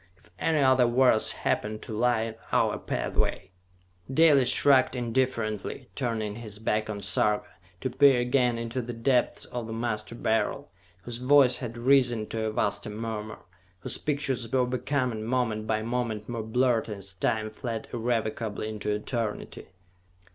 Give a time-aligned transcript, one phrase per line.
[0.17, 3.51] If any other worlds happen to lie in our pathway...."
[4.11, 7.47] Dalis shrugged indifferently, turning his back on Sarka,
[7.81, 10.71] to peer again into the depths of the Master Beryl,
[11.03, 13.41] whose voice had risen to a vaster murmur,
[13.81, 19.67] whose pictures were becoming moment by moment more blurred as time fled irrevocably into eternity.